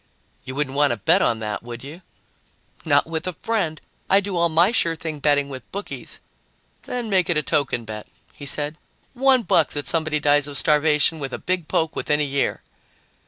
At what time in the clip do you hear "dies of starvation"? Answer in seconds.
10.19-11.19